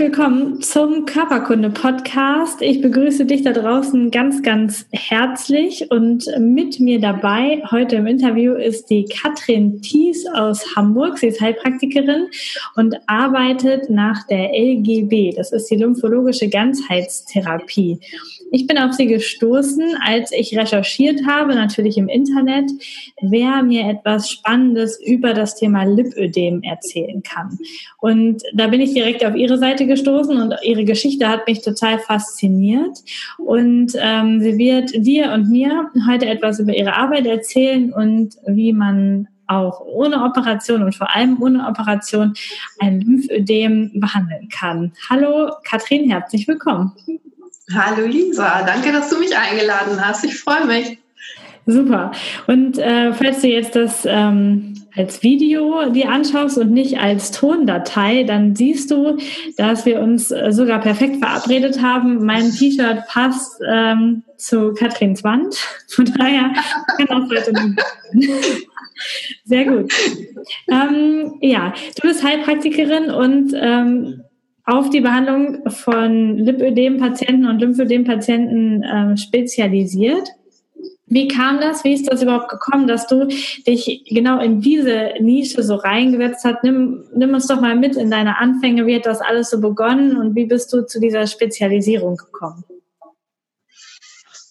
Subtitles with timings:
[0.00, 2.62] willkommen zum Körperkunde-Podcast.
[2.62, 8.54] Ich begrüße dich da draußen ganz, ganz herzlich und mit mir dabei heute im Interview
[8.54, 11.18] ist die Katrin Thies aus Hamburg.
[11.18, 12.28] Sie ist Heilpraktikerin
[12.76, 15.34] und arbeitet nach der LGB.
[15.36, 18.00] Das ist die lymphologische Ganzheitstherapie.
[18.52, 22.70] Ich bin auf sie gestoßen, als ich recherchiert habe, natürlich im Internet,
[23.20, 27.58] wer mir etwas Spannendes über das Thema Lipödem erzählen kann.
[28.00, 31.98] Und da bin ich direkt auf ihre Seite gestoßen und ihre Geschichte hat mich total
[31.98, 32.98] fasziniert.
[33.38, 38.72] Und ähm, sie wird dir und mir heute etwas über ihre Arbeit erzählen und wie
[38.72, 42.34] man auch ohne Operation und vor allem ohne Operation
[42.78, 44.92] ein Lymphödem behandeln kann.
[45.10, 46.92] Hallo Katrin, herzlich willkommen.
[47.74, 50.24] Hallo Lisa, danke, dass du mich eingeladen hast.
[50.24, 50.98] Ich freue mich.
[51.66, 52.12] Super.
[52.46, 58.24] Und äh, falls du jetzt das ähm, als Video dir anschaust und nicht als Tondatei,
[58.24, 59.16] dann siehst du,
[59.56, 62.24] dass wir uns äh, sogar perfekt verabredet haben.
[62.24, 65.54] Mein T-Shirt passt ähm, zu Katrins Wand.
[65.88, 66.52] Von daher
[66.96, 67.76] kann das heute.
[69.44, 69.92] Sehr gut.
[70.70, 74.22] Ähm, ja, du bist Heilpraktikerin und ähm,
[74.64, 80.28] auf die Behandlung von Lipödem-Patienten und Lymphödem-Patienten äh, spezialisiert.
[81.10, 81.82] Wie kam das?
[81.82, 86.62] Wie ist das überhaupt gekommen, dass du dich genau in diese Nische so reingesetzt hast?
[86.62, 88.86] Nimm, nimm uns doch mal mit in deine Anfänge.
[88.86, 92.64] Wie hat das alles so begonnen und wie bist du zu dieser Spezialisierung gekommen?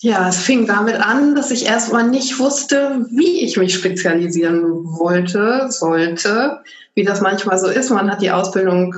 [0.02, 5.68] Ja, es fing damit an, dass ich erstmal nicht wusste, wie ich mich spezialisieren wollte,
[5.70, 6.60] sollte,
[6.94, 7.90] wie das manchmal so ist.
[7.90, 8.96] Man hat die Ausbildung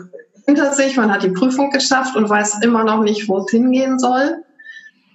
[0.48, 4.00] hinter sich, man hat die Prüfung geschafft und weiß immer noch nicht, wo es hingehen
[4.00, 4.44] soll.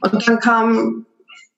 [0.03, 1.06] Und dann kam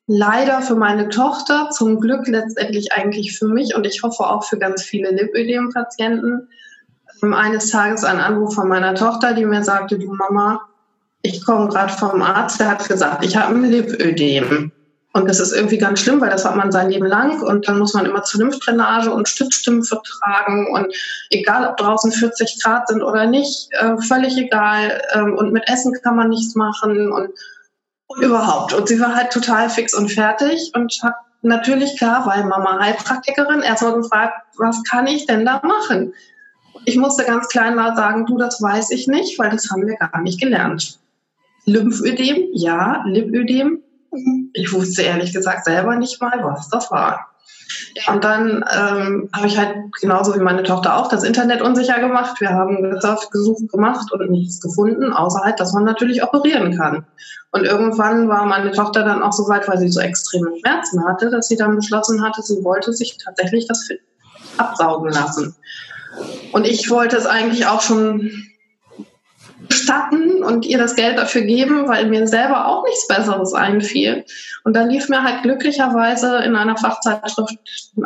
[0.08, 4.58] leider für meine Tochter, zum Glück letztendlich eigentlich für mich und ich hoffe auch für
[4.58, 6.48] ganz viele Lipödem-Patienten,
[7.22, 10.62] ähm, eines Tages ein Anruf von meiner Tochter, die mir sagte, du Mama,
[11.22, 14.72] ich komme gerade vom Arzt, der hat gesagt, ich habe ein Lipödem.
[15.12, 17.78] Und das ist irgendwie ganz schlimm, weil das hat man sein Leben lang und dann
[17.78, 20.94] muss man immer zur Lymphdrainage und Stützstümpfe tragen und
[21.30, 25.02] egal, ob draußen 40 Grad sind oder nicht, äh, völlig egal.
[25.14, 27.30] Ähm, und mit Essen kann man nichts machen und
[28.16, 28.72] überhaupt.
[28.72, 33.60] Und sie war halt total fix und fertig und hat natürlich klar, weil Mama Heilpraktikerin,
[33.60, 36.14] erstmal gefragt, was kann ich denn da machen?
[36.84, 39.96] Ich musste ganz klein mal sagen, du, das weiß ich nicht, weil das haben wir
[39.96, 40.98] gar nicht gelernt.
[41.66, 43.82] Lymphödem, ja, Lipödem,
[44.54, 47.27] ich wusste ehrlich gesagt selber nicht mal, was das war.
[48.08, 52.40] Und dann ähm, habe ich halt genauso wie meine Tochter auch das Internet unsicher gemacht.
[52.40, 57.06] Wir haben gesurft, gesucht, gemacht und nichts gefunden, außer halt, dass man natürlich operieren kann.
[57.50, 61.30] Und irgendwann war meine Tochter dann auch so weit, weil sie so extreme Schmerzen hatte,
[61.30, 63.88] dass sie dann beschlossen hatte, sie wollte sich tatsächlich das
[64.58, 65.54] absaugen lassen.
[66.52, 68.30] Und ich wollte es eigentlich auch schon
[69.72, 74.24] statten und ihr das Geld dafür geben, weil mir selber auch nichts Besseres einfiel.
[74.64, 77.58] Und dann lief mir halt glücklicherweise in einer Fachzeitschrift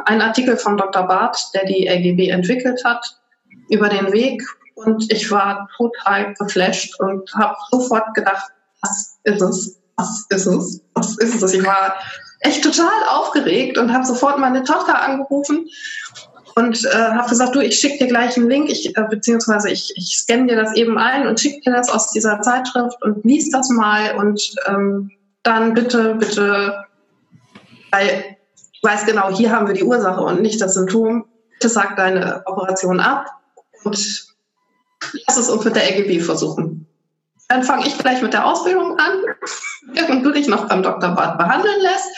[0.05, 1.07] ein Artikel von Dr.
[1.07, 3.17] Barth, der die LGB entwickelt hat,
[3.69, 4.43] über den Weg.
[4.75, 9.81] Und ich war total geflasht und habe sofort gedacht, was ist es?
[9.97, 10.81] Was ist es?
[10.95, 11.55] Was ist es?
[11.55, 11.95] Ich war
[12.41, 15.69] echt total aufgeregt und habe sofort meine Tochter angerufen
[16.55, 19.93] und äh, habe gesagt, du, ich schicke dir gleich einen Link, ich, äh, beziehungsweise ich,
[19.97, 23.51] ich scanne dir das eben ein und schicke dir das aus dieser Zeitschrift und lies
[23.51, 25.11] das mal und ähm,
[25.43, 26.85] dann bitte, bitte,
[27.91, 28.37] weil
[28.73, 32.43] ich weiß genau, hier haben wir die Ursache und nicht das Symptom, bitte sag deine
[32.47, 33.27] Operation ab
[33.85, 34.27] und
[35.27, 36.87] lass es uns mit der LGB versuchen.
[37.49, 39.13] Dann fange ich gleich mit der Ausbildung an,
[39.93, 41.11] während du dich noch beim Dr.
[41.11, 42.09] Bart behandeln lässt.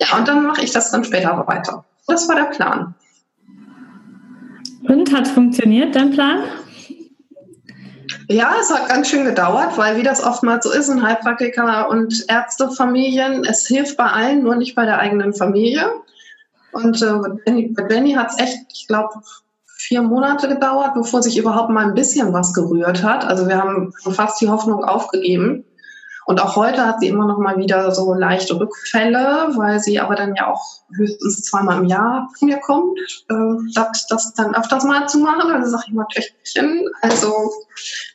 [0.00, 1.84] Ja, und dann mache ich das dann später weiter.
[2.06, 2.94] Das war der Plan.
[4.88, 6.40] Und hat funktioniert dein Plan?
[8.28, 12.24] Ja, es hat ganz schön gedauert, weil wie das oftmals so ist in Heilpraktiker und
[12.28, 15.90] Ärztefamilien, es hilft bei allen, nur nicht bei der eigenen Familie.
[16.72, 19.20] Und äh, bei Benny hat es echt, ich glaube,
[19.76, 23.24] vier Monate gedauert, bevor sich überhaupt mal ein bisschen was gerührt hat.
[23.24, 25.64] Also wir haben fast die Hoffnung aufgegeben.
[26.26, 30.14] Und auch heute hat sie immer noch mal wieder so leichte Rückfälle, weil sie aber
[30.14, 30.62] dann ja auch
[30.94, 35.50] höchstens zweimal im Jahr zu mir kommt, äh, statt das dann öfters mal zu machen.
[35.50, 37.50] Also sage ich mal, Töchterchen, also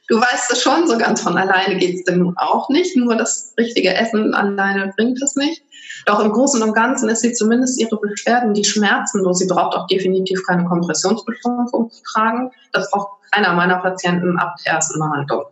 [0.07, 2.95] du weißt es schon, so ganz von alleine geht es denn nun auch nicht.
[2.95, 5.63] Nur das richtige Essen alleine bringt es nicht.
[6.05, 9.39] Doch im Großen und Ganzen ist sie zumindest ihre Beschwerden, die schmerzenlos.
[9.39, 12.51] Sie braucht auch definitiv keine Kompressionsbeschränkung zu tragen.
[12.71, 15.45] Das braucht keiner meiner Patienten ab der ersten Behandlung.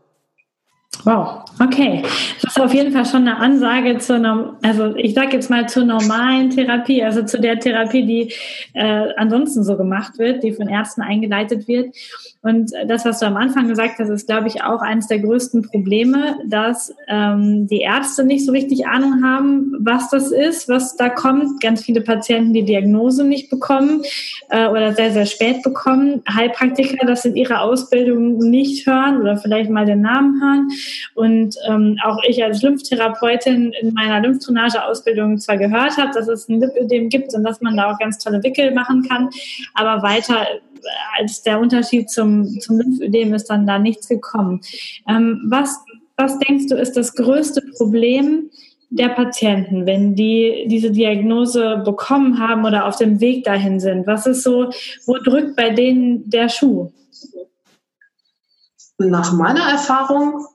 [1.04, 2.02] Wow, okay.
[2.42, 5.84] Das ist auf jeden Fall schon eine Ansage zur, also ich sage jetzt mal zur
[5.84, 8.34] normalen Therapie, also zu der Therapie, die
[8.74, 11.96] äh, ansonsten so gemacht wird, die von Ärzten eingeleitet wird.
[12.46, 15.64] Und das, was du am Anfang gesagt hast, ist, glaube ich, auch eines der größten
[15.64, 21.10] Probleme, dass ähm, die Ärzte nicht so richtig Ahnung haben, was das ist, was da
[21.10, 21.60] kommt.
[21.60, 24.04] Ganz viele Patienten die Diagnose nicht bekommen
[24.50, 26.22] äh, oder sehr, sehr spät bekommen.
[26.32, 30.68] Heilpraktiker das in ihrer Ausbildung nicht hören oder vielleicht mal den Namen hören.
[31.16, 36.62] Und ähm, auch ich als Lymphtherapeutin in meiner Lymphdrainage-Ausbildung zwar gehört habe, dass es ein
[36.62, 39.32] Lipödem gibt und dass man da auch ganz tolle Wickel machen kann,
[39.74, 40.46] aber weiter
[41.18, 44.62] als der Unterschied zum, zum Lymphödem ist dann da nichts gekommen.
[45.08, 45.80] Ähm, was,
[46.18, 48.50] was denkst du, ist das größte Problem
[48.90, 54.08] der Patienten, wenn die diese Diagnose bekommen haben oder auf dem Weg dahin sind?
[54.08, 54.70] Was ist so,
[55.06, 56.92] wo drückt bei denen der Schuh?
[58.98, 60.46] Nach meiner Erfahrung,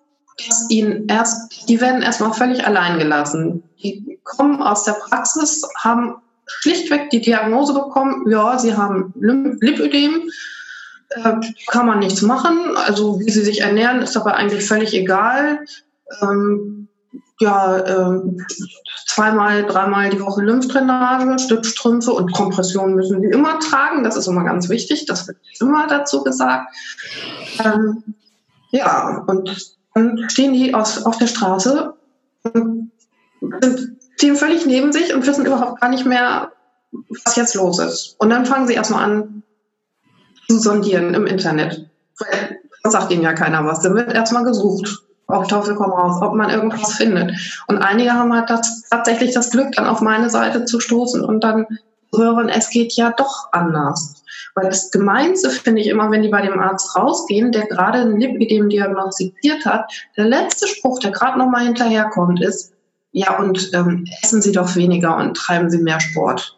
[0.47, 3.63] dass ihnen erst, die werden erstmal völlig allein gelassen.
[3.83, 6.15] Die kommen aus der Praxis, haben
[6.61, 10.31] schlichtweg die Diagnose bekommen, ja, sie haben Lipödem,
[11.11, 11.35] äh,
[11.69, 12.77] kann man nichts machen.
[12.77, 15.65] Also wie sie sich ernähren, ist dabei eigentlich völlig egal.
[16.23, 16.89] Ähm,
[17.41, 18.21] ja, äh,
[19.07, 24.05] zweimal, dreimal die Woche Lymphdrainage, Stützstrümpfe und Kompression müssen sie immer tragen.
[24.05, 25.07] Das ist immer ganz wichtig.
[25.07, 26.75] Das wird immer dazu gesagt.
[27.65, 28.05] Ähm,
[28.71, 31.95] ja, und dann stehen die aus, auf der Straße
[32.53, 32.93] und
[33.61, 36.53] sind stehen völlig neben sich und wissen überhaupt gar nicht mehr,
[37.25, 38.17] was jetzt los ist.
[38.19, 39.43] Und dann fangen sie erstmal an
[40.47, 41.89] zu sondieren im Internet.
[42.19, 43.81] Weil das sagt ihnen ja keiner was.
[43.81, 47.33] Dann wird erstmal gesucht, auf Teufel komm raus, ob man irgendwas findet.
[47.67, 51.43] Und einige haben halt das, tatsächlich das Glück, dann auf meine Seite zu stoßen und
[51.43, 51.67] dann
[52.15, 54.23] hören, es geht ja doch anders.
[54.55, 58.21] Weil das Gemeinste finde ich immer, wenn die bei dem Arzt rausgehen, der gerade ein
[58.21, 62.75] Lipidem diagnostiziert hat, der letzte Spruch, der gerade nochmal hinterherkommt, ist,
[63.13, 66.57] ja, und ähm, essen Sie doch weniger und treiben Sie mehr Sport.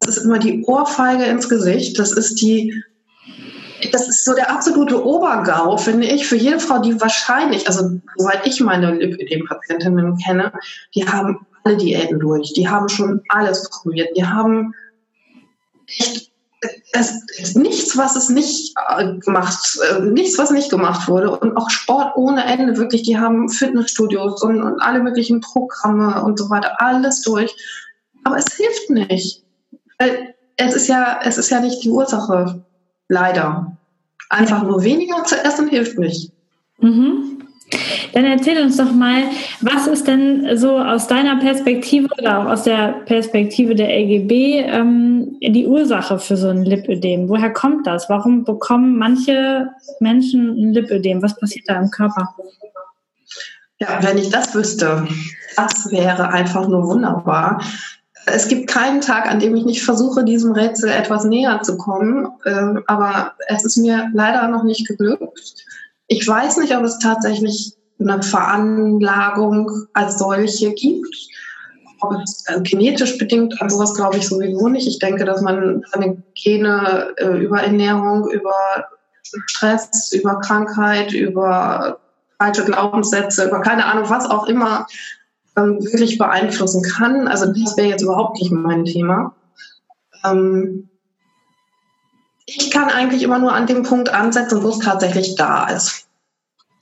[0.00, 1.98] Das ist immer die Ohrfeige ins Gesicht.
[1.98, 2.82] Das ist die,
[3.92, 8.46] das ist so der absolute Obergau, finde ich, für jede Frau, die wahrscheinlich, also soweit
[8.46, 10.52] ich meine Lipödem-Patientinnen kenne,
[10.94, 14.74] die haben alle Diäten durch, die haben schon alles probiert, die haben
[15.86, 16.31] echt
[16.92, 21.36] es nichts, was es nicht äh, gemacht, äh, nichts, was nicht gemacht wurde.
[21.38, 23.02] Und auch Sport ohne Ende, wirklich.
[23.02, 27.54] Die haben Fitnessstudios und, und alle möglichen Programme und so weiter, alles durch.
[28.24, 29.42] Aber es hilft nicht.
[30.56, 32.62] Es ist ja, es ist ja nicht die Ursache.
[33.08, 33.76] Leider.
[34.28, 36.32] Einfach nur weniger zu essen hilft nicht.
[36.78, 37.48] Mhm.
[38.12, 39.24] Dann erzähl uns doch mal,
[39.60, 45.38] was ist denn so aus deiner Perspektive oder auch aus der Perspektive der LGB ähm,
[45.40, 47.28] die Ursache für so ein Lipödem?
[47.28, 48.08] Woher kommt das?
[48.08, 49.68] Warum bekommen manche
[50.00, 51.22] Menschen ein Lipödem?
[51.22, 52.34] Was passiert da im Körper?
[53.78, 55.06] Ja, wenn ich das wüsste,
[55.56, 57.60] das wäre einfach nur wunderbar.
[58.26, 62.28] Es gibt keinen Tag, an dem ich nicht versuche, diesem Rätsel etwas näher zu kommen,
[62.46, 65.66] ähm, aber es ist mir leider noch nicht geglückt.
[66.12, 71.16] Ich weiß nicht, ob es tatsächlich eine Veranlagung als solche gibt.
[72.02, 74.86] Ob es äh, genetisch bedingt, an sowas glaube ich sowieso nicht.
[74.86, 78.54] Ich denke, dass man seine Gene äh, über Ernährung, über
[79.22, 81.98] Stress, über Krankheit, über
[82.38, 84.86] falsche Glaubenssätze, über keine Ahnung, was auch immer,
[85.56, 87.26] ähm, wirklich beeinflussen kann.
[87.26, 89.34] Also das wäre jetzt überhaupt nicht mein Thema.
[90.26, 90.90] Ähm,
[92.56, 96.06] ich kann eigentlich immer nur an dem Punkt ansetzen, wo es tatsächlich da ist.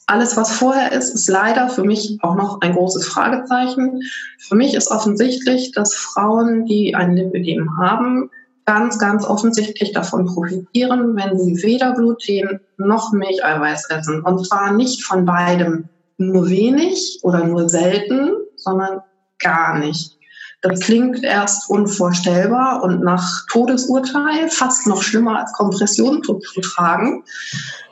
[0.06, 4.02] Alles, was vorher ist, ist leider für mich auch noch ein großes Fragezeichen.
[4.38, 8.28] Für mich ist offensichtlich, dass Frauen, die ein Lipödem haben,
[8.66, 14.22] ganz, ganz offensichtlich davon profitieren, wenn sie weder Gluten noch Milcheiweiß essen.
[14.22, 19.00] Und zwar nicht von beidem nur wenig oder nur selten, sondern
[19.38, 20.19] gar nicht.
[20.62, 27.24] Das klingt erst unvorstellbar und nach Todesurteil fast noch schlimmer als Kompression zu, zu tragen.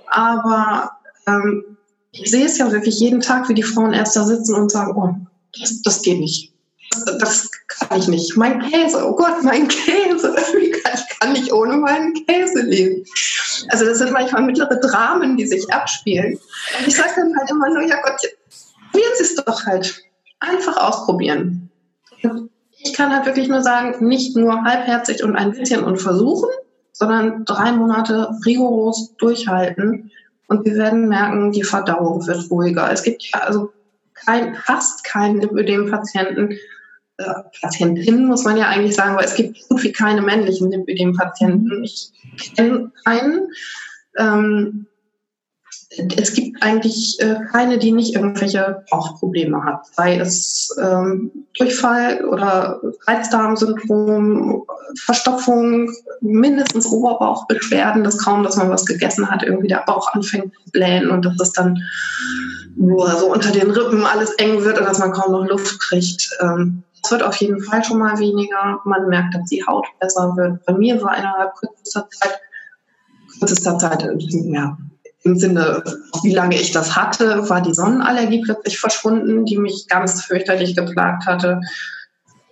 [0.08, 0.92] Aber
[1.26, 1.64] ähm,
[2.12, 4.92] ich sehe es ja wirklich jeden Tag, wie die Frauen erst da sitzen und sagen,
[4.96, 5.14] oh,
[5.58, 6.52] das, das geht nicht.
[6.90, 8.36] Das, das, kann ich nicht.
[8.36, 10.34] Mein Käse, oh Gott, mein Käse.
[10.58, 13.04] Ich kann nicht ohne meinen Käse leben.
[13.70, 16.38] Also das sind manchmal mittlere Dramen, die sich abspielen.
[16.78, 18.20] Und ich sage dann halt immer nur, ja Gott,
[18.90, 20.00] probieren Sie es doch halt.
[20.38, 21.70] Einfach ausprobieren.
[22.80, 26.48] Ich kann halt wirklich nur sagen, nicht nur halbherzig und ein bisschen und versuchen,
[26.92, 30.10] sondern drei Monate rigoros durchhalten.
[30.46, 32.90] Und wir werden merken, die Verdauung wird ruhiger.
[32.90, 33.70] Es gibt ja also
[34.14, 36.56] kein, fast keinen Lipödem-Patienten,
[37.18, 41.84] äh, Patientinnen muss man ja eigentlich sagen, weil es gibt so wie keine männlichen Lipödem-Patienten.
[41.84, 42.12] Ich
[42.54, 43.48] kenne einen,
[44.16, 44.86] ähm,
[45.90, 49.86] es gibt eigentlich äh, keine, die nicht irgendwelche Bauchprobleme hat.
[49.94, 54.64] Sei es ähm, Durchfall oder Reizdarmsyndrom,
[55.04, 55.90] Verstopfung,
[56.20, 61.10] mindestens Oberbauchbeschwerden, das kaum, dass man was gegessen hat, irgendwie der Bauch anfängt zu blähen
[61.10, 61.78] und dass es dann
[62.76, 66.30] nur so unter den Rippen alles eng wird und dass man kaum noch Luft kriegt.
[66.40, 68.80] Ähm, es wird auf jeden Fall schon mal weniger.
[68.84, 70.64] Man merkt, dass die Haut besser wird.
[70.66, 72.40] Bei mir war innerhalb kürzester Zeit,
[73.38, 74.76] kürzester Zeit, ja,
[75.28, 75.82] im Sinne,
[76.22, 81.26] wie lange ich das hatte, war die Sonnenallergie plötzlich verschwunden, die mich ganz fürchterlich geplagt
[81.26, 81.60] hatte.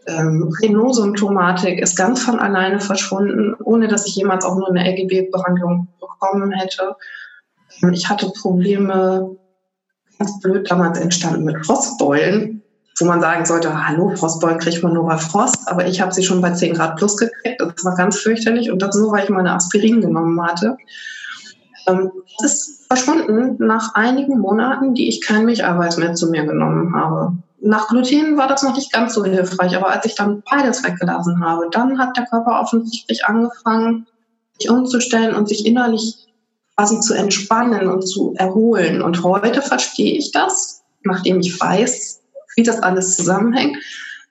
[0.06, 5.88] Ähm, Rhinosymptomatik ist ganz von alleine verschwunden, ohne dass ich jemals auch nur eine RGB-Behandlung
[6.00, 6.95] bekommen hätte.
[7.83, 9.37] Ähm, ich hatte Probleme,
[10.18, 12.62] ganz blöd damals entstanden mit Frostbeulen,
[13.00, 16.23] wo man sagen sollte, hallo, Frostbeulen kriegt man nur bei Frost, aber ich habe sie
[16.23, 17.61] schon bei 10 Grad plus gekriegt.
[17.61, 20.76] Das war ganz fürchterlich und das nur, weil ich meine Aspirin genommen hatte.
[21.87, 26.95] Ähm, das ist verschwunden nach einigen Monaten, die ich kein Milcheiweiß mehr zu mir genommen
[26.95, 27.37] habe.
[27.61, 31.45] Nach Gluten war das noch nicht ganz so hilfreich, aber als ich dann beides weggelassen
[31.45, 34.07] habe, dann hat der Körper offensichtlich angefangen,
[34.59, 36.26] sich umzustellen und sich innerlich
[36.76, 39.02] quasi zu entspannen und zu erholen.
[39.02, 42.21] Und heute verstehe ich das, nachdem ich weiß,
[42.57, 43.76] wie das alles zusammenhängt.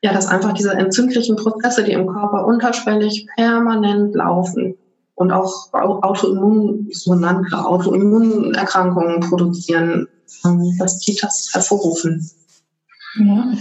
[0.01, 4.77] Ja, dass einfach diese entzündlichen Prozesse, die im Körper unterschwellig permanent laufen,
[5.15, 10.07] und auch Autoimmun, sogenannte Autoimmunerkrankungen produzieren,
[10.45, 12.29] ähm, dass die das hervorrufen.
[13.17, 13.53] Ja.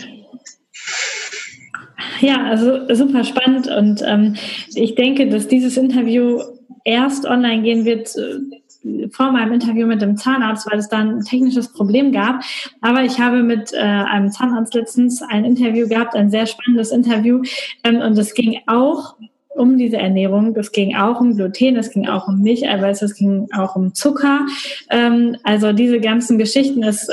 [2.20, 4.36] Ja, also super spannend und ähm,
[4.74, 6.40] ich denke, dass dieses Interview
[6.84, 11.20] erst online gehen wird äh, vor meinem Interview mit dem Zahnarzt, weil es da ein
[11.20, 12.42] technisches Problem gab.
[12.82, 17.42] Aber ich habe mit äh, einem Zahnarzt letztens ein Interview gehabt, ein sehr spannendes Interview
[17.82, 19.16] ähm, und es ging auch
[19.54, 20.54] um diese Ernährung.
[20.56, 24.46] Es ging auch um Gluten, es ging auch um Milcheiweiß, es ging auch um Zucker.
[24.90, 27.08] Ähm, also diese ganzen Geschichten, es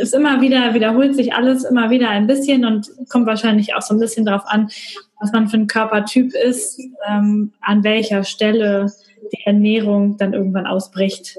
[0.00, 3.94] ist immer wieder, wiederholt sich alles immer wieder ein bisschen und kommt wahrscheinlich auch so
[3.94, 4.70] ein bisschen darauf an,
[5.20, 8.92] was man für ein Körpertyp ist, ähm, an welcher Stelle
[9.32, 11.38] die Ernährung dann irgendwann ausbricht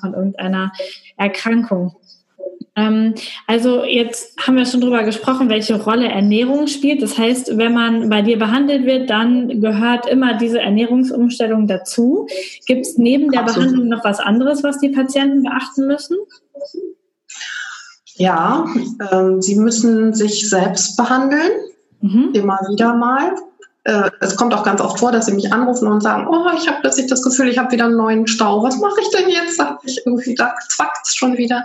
[0.00, 0.72] von irgendeiner
[1.16, 1.94] Erkrankung.
[2.74, 3.14] Ähm,
[3.46, 7.02] also jetzt haben wir schon drüber gesprochen, welche Rolle Ernährung spielt.
[7.02, 12.26] Das heißt, wenn man bei dir behandelt wird, dann gehört immer diese Ernährungsumstellung dazu.
[12.66, 13.68] Gibt es neben der Absolut.
[13.68, 16.16] Behandlung noch was anderes, was die Patienten beachten müssen?
[18.14, 18.66] Ja,
[19.10, 21.50] ähm, sie müssen sich selbst behandeln,
[22.00, 22.30] mhm.
[22.32, 23.34] immer wieder mal.
[23.84, 26.68] Äh, es kommt auch ganz oft vor, dass sie mich anrufen und sagen, oh, ich
[26.68, 28.62] habe plötzlich das Gefühl, ich habe wieder einen neuen Stau.
[28.62, 29.60] Was mache ich denn jetzt?
[29.84, 31.64] Ich irgendwie, da zwackt schon wieder.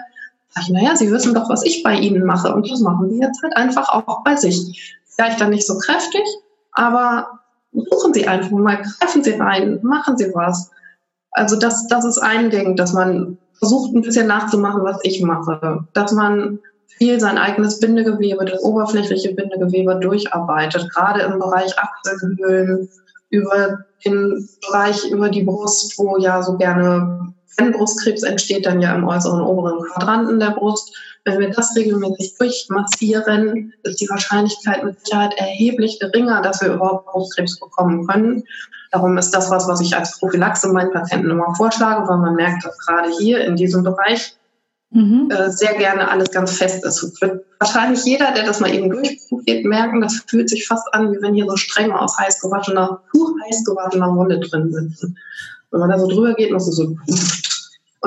[0.58, 2.54] Sag ich, naja, Sie wissen doch, was ich bei Ihnen mache.
[2.54, 4.98] Und das machen Sie jetzt halt einfach auch bei sich.
[5.16, 6.24] Vielleicht dann nicht so kräftig,
[6.72, 7.28] aber
[7.74, 10.72] suchen Sie einfach mal, greifen Sie rein, machen Sie was.
[11.32, 15.86] Also das, das ist ein Ding, dass man versucht ein bisschen nachzumachen, was ich mache.
[15.94, 22.90] Dass man viel sein eigenes Bindegewebe, das oberflächliche Bindegewebe durcharbeitet, gerade im Bereich Achselhöhlen,
[23.30, 28.96] über den Bereich über die Brust, wo ja so gerne wenn Brustkrebs entsteht, dann ja
[28.96, 30.96] im äußeren oberen Quadranten der Brust.
[31.26, 37.08] Wenn wir das regelmäßig durchmassieren, ist die Wahrscheinlichkeit mit Sicherheit erheblich geringer, dass wir überhaupt
[37.08, 38.44] Brustkrebs bekommen können.
[38.92, 42.64] Darum ist das was, was ich als Prophylaxe meinen Patienten immer vorschlage, weil man merkt,
[42.64, 44.38] dass gerade hier in diesem Bereich
[44.92, 45.30] mhm.
[45.32, 47.04] äh, sehr gerne alles ganz fest ist.
[47.04, 51.12] Es wird wahrscheinlich jeder, der das mal eben durchprobiert, merken, das fühlt sich fast an,
[51.12, 55.18] wie wenn hier so Stränge aus heiß gewaschener, pur heiß gewaschener Wolle drin sitzen.
[55.72, 56.96] Wenn man da so drüber geht, muss es so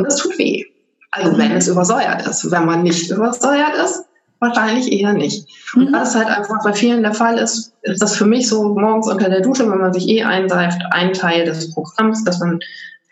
[0.01, 0.65] und das tut weh.
[1.11, 2.51] Also wenn es übersäuert ist.
[2.51, 4.05] Wenn man nicht übersäuert ist,
[4.39, 5.47] wahrscheinlich eher nicht.
[5.75, 5.93] Und mhm.
[5.93, 9.29] das halt einfach bei vielen der Fall ist, ist das für mich so morgens unter
[9.29, 12.61] der Dusche, wenn man sich eh einseift, ein Teil des Programms, dass man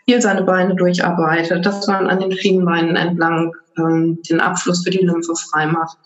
[0.05, 5.05] viel seine Beine durcharbeitet, dass man an den Schienenbeinen entlang ähm, den Abfluss für die
[5.05, 5.97] Lymphe frei macht.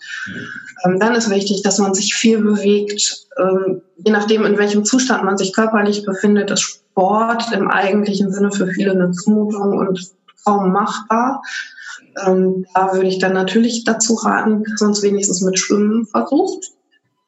[0.84, 3.26] Ähm, dann ist wichtig, dass man sich viel bewegt.
[3.38, 8.52] Ähm, je nachdem, in welchem Zustand man sich körperlich befindet, ist Sport im eigentlichen Sinne
[8.52, 10.12] für viele eine Zumutung und
[10.44, 11.42] kaum machbar.
[12.24, 16.70] Ähm, da würde ich dann natürlich dazu raten, dass man es wenigstens mit Schwimmen versucht,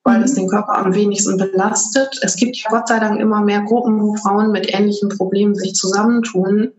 [0.04, 0.36] weil es mhm.
[0.36, 2.18] den Körper am wenigsten belastet.
[2.22, 5.74] Es gibt ja Gott sei Dank immer mehr Gruppen, wo Frauen mit ähnlichen Problemen sich
[5.74, 6.72] zusammentun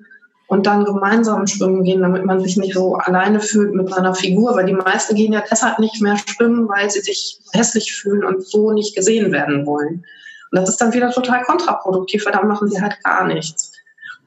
[0.48, 4.56] und dann gemeinsam schwimmen gehen, damit man sich nicht so alleine fühlt mit seiner Figur,
[4.56, 8.46] weil die meisten gehen ja deshalb nicht mehr schwimmen, weil sie sich hässlich fühlen und
[8.46, 10.06] so nicht gesehen werden wollen.
[10.52, 13.74] Und das ist dann wieder total kontraproduktiv, weil dann machen sie halt gar nichts.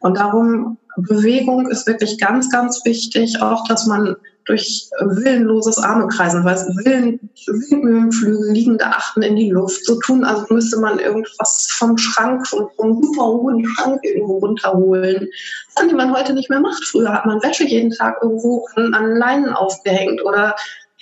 [0.00, 3.40] Und darum Bewegung ist wirklich ganz, ganz wichtig.
[3.40, 4.16] Auch, dass man
[4.47, 10.78] durch willenloses Armekreisen, weil Willen, Windmühlenflügel, liegende Achten in die Luft, so tun, als müsste
[10.80, 15.28] man irgendwas vom Schrank, vom, vom super hohen Schrank irgendwo runterholen.
[15.75, 16.85] Das die man heute nicht mehr macht.
[16.85, 20.57] Früher hat man Wäsche jeden Tag irgendwo an, an Leinen aufgehängt oder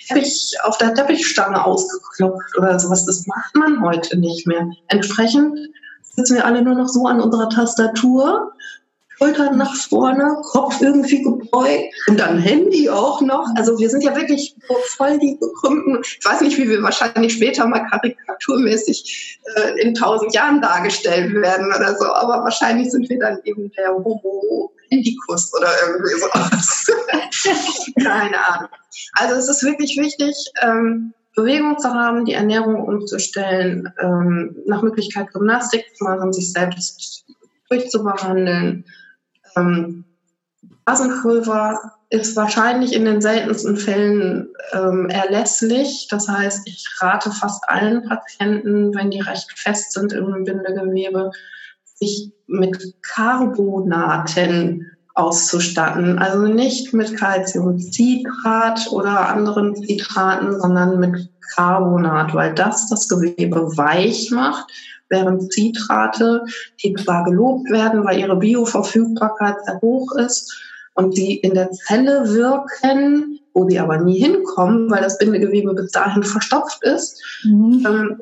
[0.07, 3.05] Teppich auf der Teppichstange ausgeklopft oder sowas.
[3.05, 4.69] Das macht man heute nicht mehr.
[4.87, 5.57] Entsprechend
[6.01, 8.51] sitzen wir alle nur noch so an unserer Tastatur
[9.19, 13.45] Schultern nach vorne, Kopf irgendwie gebeugt und dann Handy auch noch.
[13.55, 17.33] Also wir sind ja wirklich so voll die gekrümmten, ich weiß nicht, wie wir wahrscheinlich
[17.33, 23.19] später mal karikaturmäßig äh, in tausend Jahren dargestellt werden oder so, aber wahrscheinlich sind wir
[23.19, 26.87] dann eben der Homo Indicus oder irgendwie sowas.
[28.03, 28.69] Keine Ahnung.
[29.13, 35.31] Also es ist wirklich wichtig, ähm, Bewegung zu haben, die Ernährung umzustellen, ähm, nach Möglichkeit
[35.31, 37.25] Gymnastik zu machen, sich selbst
[37.69, 38.85] durchzubehandeln,
[39.55, 40.05] ähm,
[40.85, 41.79] Blasenpulver
[42.09, 46.07] ist wahrscheinlich in den seltensten Fällen ähm, erlässlich.
[46.09, 51.31] Das heißt, ich rate fast allen Patienten, wenn die recht fest sind im Bindegewebe,
[51.95, 56.17] sich mit Carbonaten auszustatten.
[56.17, 64.31] Also nicht mit Calciumcitrat oder anderen Zitraten, sondern mit Carbonat, weil das das Gewebe weich
[64.31, 64.71] macht
[65.09, 66.45] während Zitrate,
[66.83, 70.61] die zwar gelobt werden, weil ihre Bioverfügbarkeit sehr hoch ist
[70.93, 75.91] und die in der Zelle wirken, wo sie aber nie hinkommen, weil das Bindegewebe bis
[75.91, 77.21] dahin verstopft ist.
[77.43, 77.85] Mhm.
[77.85, 78.21] Ähm,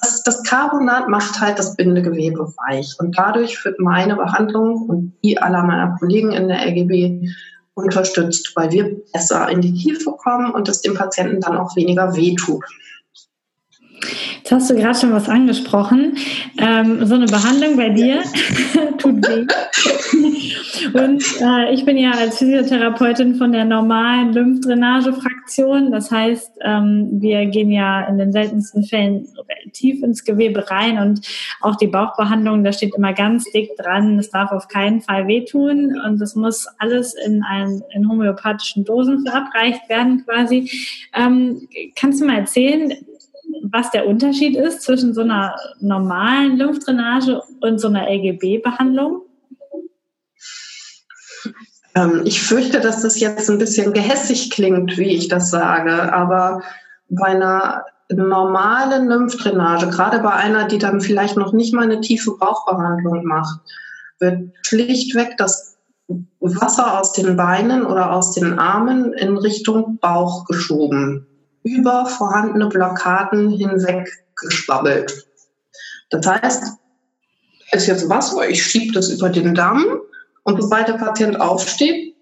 [0.00, 5.38] das, das, Carbonat macht halt das Bindegewebe weich und dadurch wird meine Behandlung und die
[5.38, 7.28] aller meiner Kollegen in der LGB
[7.74, 12.14] unterstützt, weil wir besser in die Tiefe kommen und es dem Patienten dann auch weniger
[12.14, 12.64] wehtut.
[14.38, 16.16] Jetzt hast du gerade schon was angesprochen.
[16.58, 18.22] Ähm, so eine Behandlung bei dir
[18.98, 19.46] tut weh.
[20.92, 25.92] Und äh, ich bin ja als Physiotherapeutin von der normalen Lymphdrainage-Fraktion.
[25.92, 29.28] Das heißt, ähm, wir gehen ja in den seltensten Fällen
[29.72, 31.26] tief ins Gewebe rein und
[31.60, 36.00] auch die Bauchbehandlung, da steht immer ganz dick dran, es darf auf keinen Fall wehtun
[36.04, 40.70] und es muss alles in, ein, in homöopathischen Dosen verabreicht werden quasi.
[41.14, 42.92] Ähm, kannst du mal erzählen,
[43.62, 49.22] was der Unterschied ist zwischen so einer normalen Lymphdrainage und so einer LGB-Behandlung?
[51.94, 56.62] Ähm, ich fürchte, dass das jetzt ein bisschen gehässig klingt, wie ich das sage, aber
[57.08, 62.36] bei einer normalen Lymphdrainage, gerade bei einer, die dann vielleicht noch nicht mal eine tiefe
[62.36, 63.60] Bauchbehandlung macht,
[64.18, 65.76] wird schlichtweg das
[66.40, 71.26] Wasser aus den Beinen oder aus den Armen in Richtung Bauch geschoben
[71.64, 75.26] über vorhandene Blockaden hinweg geschwabbelt.
[76.10, 76.64] Das heißt,
[77.72, 79.84] ist jetzt Wasser, ich schiebe das über den Damm
[80.44, 82.14] und sobald der Patient aufsteht,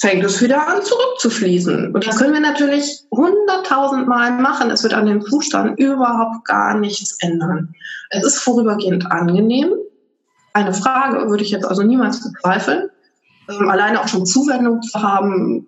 [0.00, 1.94] fängt es wieder an zurückzufließen.
[1.94, 4.70] Und das können wir natürlich hunderttausend Mal machen.
[4.70, 7.74] Es wird an dem Zustand überhaupt gar nichts ändern.
[8.10, 9.72] Es ist vorübergehend angenehm.
[10.52, 12.90] Eine Frage würde ich jetzt also niemals bezweifeln.
[13.48, 15.66] Ähm, alleine auch schon Zuwendung zu haben,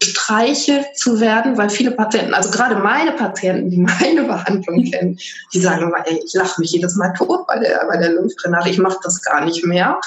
[0.00, 5.18] gestreichelt zu werden, weil viele Patienten, also gerade meine Patienten, die meine Behandlung kennen,
[5.52, 8.70] die sagen immer, ey, ich lache mich jedes Mal tot bei der, bei der Lymphdrainage,
[8.70, 10.00] ich mache das gar nicht mehr.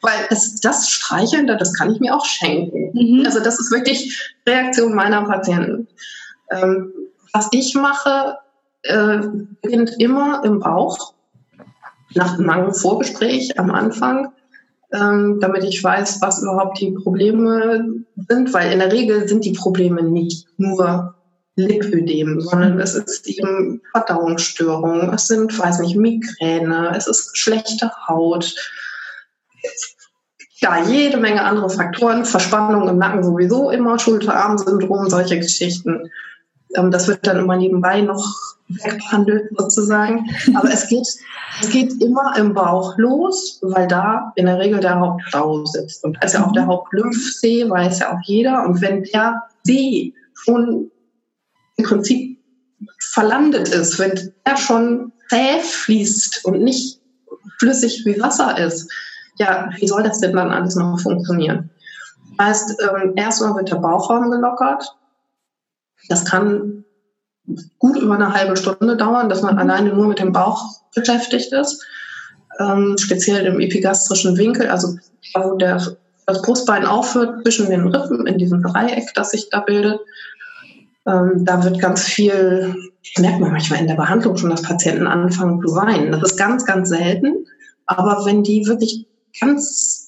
[0.00, 2.90] Weil das, das Streicheln, das kann ich mir auch schenken.
[2.94, 3.26] Mhm.
[3.26, 5.88] Also das ist wirklich Reaktion meiner Patienten.
[6.50, 6.92] Ähm,
[7.32, 8.38] was ich mache,
[8.82, 9.18] äh,
[9.60, 11.14] beginnt immer im Bauch,
[12.14, 14.32] nach einem langen Vorgespräch am Anfang
[14.92, 17.84] ähm, damit ich weiß, was überhaupt die Probleme
[18.28, 21.14] sind, weil in der Regel sind die Probleme nicht nur
[21.56, 28.54] Lipödem, sondern es ist eben Verdauungsstörungen, es sind, weiß nicht, Migräne, es ist schlechte Haut,
[30.62, 36.10] ja, jede Menge andere Faktoren, Verspannung im Nacken sowieso immer, Schulter-Arm-Syndrom, solche Geschichten.
[36.76, 38.24] Ähm, das wird dann immer nebenbei noch
[38.68, 40.26] wegbehandelt sozusagen.
[40.54, 41.06] Aber es geht,
[41.60, 46.04] es geht immer im Bauch los, weil da in der Regel der Hauptstau sitzt.
[46.04, 48.64] Und ja auch der Hauptlymphsee, weiß ja auch jeder.
[48.64, 50.90] Und wenn der See schon
[51.76, 52.38] im Prinzip
[53.12, 57.00] verlandet ist, wenn der schon zäh fließt und nicht
[57.58, 58.90] flüssig wie Wasser ist,
[59.38, 61.70] ja, wie soll das denn dann alles noch funktionieren?
[62.36, 64.84] Das heißt, ähm, erstmal wird der Bauchraum gelockert.
[66.08, 66.84] Das kann
[67.78, 71.84] gut über eine halbe Stunde dauern, dass man alleine nur mit dem Bauch beschäftigt ist.
[72.60, 74.96] Ähm, speziell im epigastrischen Winkel, also
[75.34, 75.80] wo der,
[76.26, 79.98] das Brustbein aufhört zwischen den Rippen in diesem Dreieck, das sich da bildet.
[81.06, 85.06] Ähm, da wird ganz viel, das merkt man manchmal in der Behandlung schon, dass Patienten
[85.06, 86.12] anfangen zu weinen.
[86.12, 87.46] Das ist ganz, ganz selten.
[87.86, 89.06] Aber wenn die wirklich
[89.40, 90.01] ganz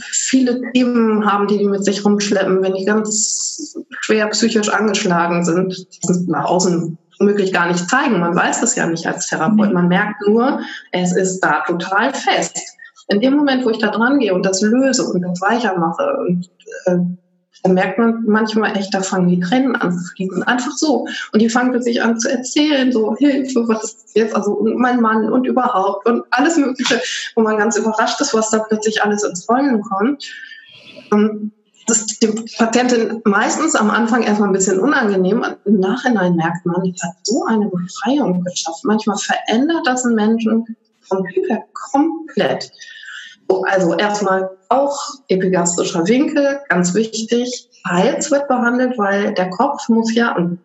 [0.00, 5.72] viele Themen haben, die die mit sich rumschleppen, wenn die ganz schwer psychisch angeschlagen sind,
[5.72, 8.18] die sind nach außen womöglich gar nicht zeigen.
[8.18, 9.72] Man weiß das ja nicht als Therapeut.
[9.72, 12.58] Man merkt nur, es ist da total fest.
[13.08, 16.16] In dem Moment, wo ich da dran gehe und das löse und das weicher mache
[16.26, 16.50] und
[17.62, 20.42] dann merkt man manchmal echt, da fangen die Tränen an zu fließen.
[20.42, 21.06] Einfach so.
[21.32, 25.30] Und die fangen plötzlich an zu erzählen, so Hilfe, was ist jetzt, also mein Mann
[25.30, 27.00] und überhaupt und alles Mögliche,
[27.36, 30.24] wo man ganz überrascht ist, was da plötzlich alles ins Rollen kommt.
[31.10, 31.52] Und
[31.86, 35.44] das ist dem Patientin meistens am Anfang erstmal ein bisschen unangenehm.
[35.64, 38.84] Im Nachhinein merkt man, die hat so eine Befreiung geschafft.
[38.84, 42.70] Manchmal verändert das einen Menschen vom Typ komplett.
[43.60, 47.68] Also erstmal auch epigastrischer Winkel, ganz wichtig.
[47.86, 50.58] Hals wird behandelt, weil der Kopf muss ja, und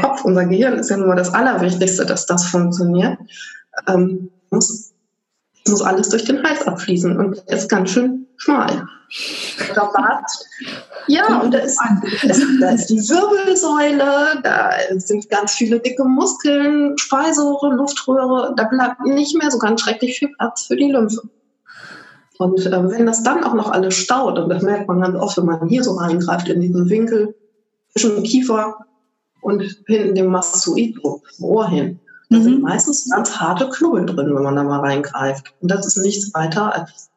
[0.00, 3.16] Kopf, unser Gehirn ist ja mal das Allerwichtigste, dass das funktioniert,
[3.86, 4.92] ähm, muss,
[5.68, 8.86] muss alles durch den Hals abfließen und ist ganz schön schmal.
[11.06, 11.78] Ja, und da ist,
[12.60, 19.36] da ist die Wirbelsäule, da sind ganz viele dicke Muskeln, Speiseröhre, Luftröhre, da bleibt nicht
[19.36, 21.22] mehr so ganz schrecklich viel Platz für die Lymphe.
[22.38, 25.36] Und äh, wenn das dann auch noch alles staut, und das merkt man ganz oft,
[25.36, 27.34] wenn man hier so reingreift in diesen Winkel
[27.92, 28.76] zwischen dem Kiefer
[29.40, 32.42] und hinten dem Mastoid, so zum Ohr hin, da mhm.
[32.42, 35.54] sind meistens ganz harte Knubbel drin, wenn man da mal reingreift.
[35.60, 37.10] Und das ist nichts weiter als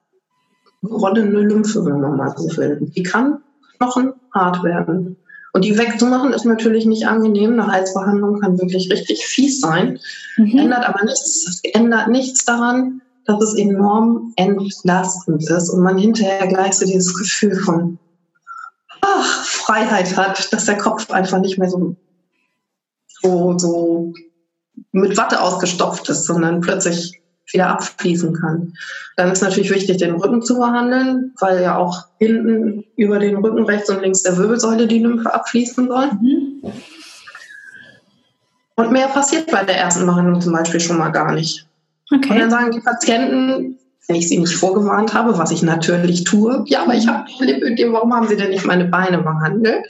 [0.83, 2.79] gerollene Lymphe, wenn man mal so will.
[2.95, 3.39] Die kann
[3.77, 5.17] knochenhart werden.
[5.53, 7.53] Und die wegzumachen ist natürlich nicht angenehm.
[7.53, 9.99] Eine Heizbehandlung kann wirklich richtig fies sein.
[10.37, 10.57] Mhm.
[10.57, 16.73] Ändert aber nichts, ändert nichts daran, dass es enorm entlastend ist und man hinterher gleich
[16.73, 17.99] so dieses Gefühl von
[19.01, 21.95] ach, Freiheit hat, dass der Kopf einfach nicht mehr so,
[23.21, 24.13] so, so
[24.91, 28.73] mit Watte ausgestopft ist, sondern plötzlich wieder abfließen kann.
[29.15, 33.63] Dann ist natürlich wichtig, den Rücken zu behandeln, weil ja auch hinten über den Rücken
[33.63, 36.07] rechts und links der Wirbelsäule die Lymphe abfließen soll.
[36.21, 36.61] Mhm.
[38.75, 41.66] Und mehr passiert bei der ersten Behandlung zum Beispiel schon mal gar nicht.
[42.11, 42.31] Okay.
[42.31, 46.63] Und dann sagen die Patienten, wenn ich sie nicht vorgewarnt habe, was ich natürlich tue,
[46.67, 49.85] ja, aber ich habe Lipödem, warum haben Sie denn nicht meine Beine behandelt?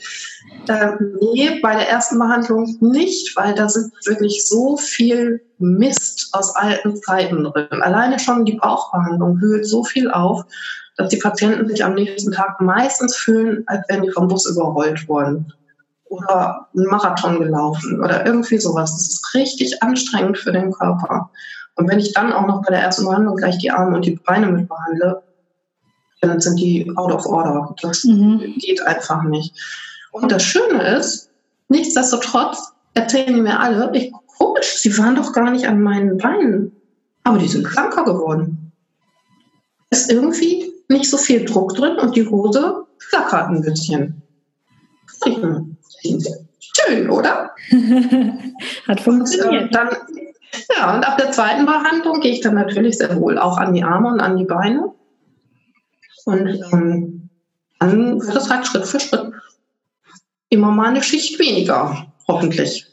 [0.66, 0.92] Äh,
[1.32, 6.96] nee, bei der ersten Behandlung nicht, weil da sind wirklich so viel Mist aus alten
[6.96, 7.82] Zeiten drin.
[7.82, 10.44] Alleine schon die Bauchbehandlung hüllt so viel auf,
[10.96, 15.08] dass die Patienten sich am nächsten Tag meistens fühlen, als wären die vom Bus überrollt
[15.08, 15.52] worden
[16.06, 18.92] oder einen Marathon gelaufen oder irgendwie sowas.
[18.92, 21.30] Das ist richtig anstrengend für den Körper.
[21.78, 24.18] Und wenn ich dann auch noch bei der ersten Behandlung gleich die Arme und die
[24.26, 25.22] Beine mit behandle,
[26.20, 27.72] dann sind die out of order.
[27.80, 28.56] Das mhm.
[28.58, 29.54] geht einfach nicht.
[30.10, 31.30] Und das Schöne ist,
[31.68, 36.72] nichtsdestotrotz erzählen die mir alle, ich, komisch, sie waren doch gar nicht an meinen Beinen.
[37.22, 38.72] Aber die sind schlanker geworden.
[39.90, 44.20] Ist irgendwie nicht so viel Druck drin und die Hose flackert ein bisschen.
[46.60, 47.52] Schön, oder?
[48.88, 49.62] Hat funktioniert.
[49.62, 49.90] Und, äh, dann
[50.76, 53.84] ja, und ab der zweiten Behandlung gehe ich dann natürlich sehr wohl auch an die
[53.84, 54.92] Arme und an die Beine.
[56.24, 57.30] Und ähm,
[57.78, 59.32] dann wird es halt Schritt für Schritt
[60.50, 62.86] immer mal eine Schicht weniger, hoffentlich.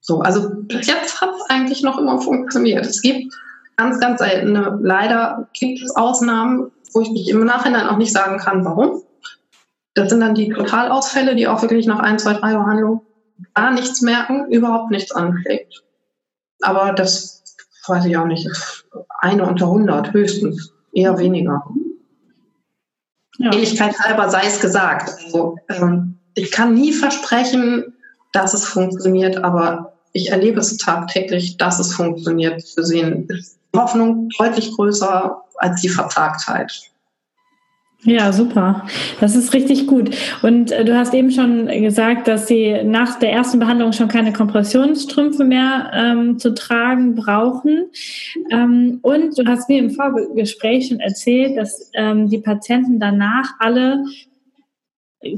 [0.00, 2.86] So, also bis jetzt hat es eigentlich noch immer funktioniert.
[2.86, 3.34] Es gibt
[3.76, 8.38] ganz, ganz seltene, leider gibt es Ausnahmen, wo ich mich im Nachhinein auch nicht sagen
[8.38, 9.02] kann, warum.
[9.94, 13.00] Das sind dann die Totalausfälle, die auch wirklich nach ein, zwei, drei Behandlungen
[13.54, 15.82] gar nichts merken, überhaupt nichts anschlägt.
[16.64, 17.42] Aber das
[17.86, 18.48] weiß ich auch nicht.
[19.20, 21.62] Eine unter 100 höchstens, eher weniger.
[23.38, 23.52] Ja.
[23.52, 25.12] Ähnlichkeit halber sei es gesagt.
[25.24, 27.92] Also, ähm, ich kann nie versprechen,
[28.32, 32.62] dass es funktioniert, aber ich erlebe es tagtäglich, dass es funktioniert.
[32.62, 36.90] Zu sehen ist die Hoffnung deutlich größer als die Verzagtheit.
[38.04, 38.86] Ja, super.
[39.20, 40.14] Das ist richtig gut.
[40.42, 44.32] Und äh, du hast eben schon gesagt, dass sie nach der ersten Behandlung schon keine
[44.32, 47.86] Kompressionsstrümpfe mehr ähm, zu tragen brauchen.
[48.50, 54.04] Ähm, und du hast mir im Vorgespräch schon erzählt, dass ähm, die Patienten danach alle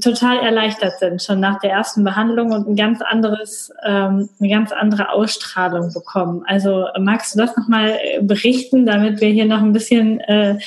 [0.02, 4.72] total erleichtert sind, schon nach der ersten Behandlung und ein ganz anderes, ähm, eine ganz
[4.72, 6.42] andere Ausstrahlung bekommen.
[6.46, 10.58] Also magst du das nochmal äh, berichten, damit wir hier noch ein bisschen äh,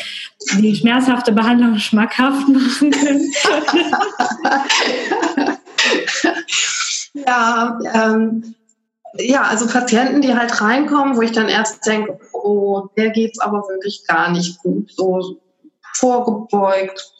[0.57, 3.31] die schmerzhafte Behandlung schmackhaft machen können?
[7.13, 8.55] ja, ähm,
[9.17, 13.63] ja, also Patienten, die halt reinkommen, wo ich dann erst denke, oh, der geht's aber
[13.67, 15.39] wirklich gar nicht gut, so
[15.95, 17.11] vorgebeugt,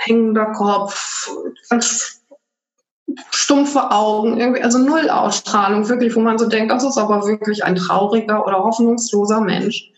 [0.00, 1.30] hängender Kopf,
[1.68, 2.22] ganz
[3.30, 7.64] stumpfe Augen, irgendwie, also null Ausstrahlung, wirklich, wo man so denkt, das ist aber wirklich
[7.64, 9.90] ein trauriger oder hoffnungsloser Mensch.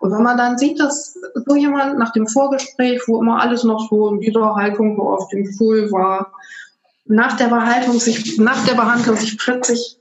[0.00, 3.88] Und wenn man dann sieht, dass so jemand nach dem Vorgespräch, wo immer alles noch
[3.88, 6.32] so in dieser Haltung so auf dem Stuhl war,
[7.06, 9.98] nach der Behandlung sich, nach der Behandlung sich plötzlich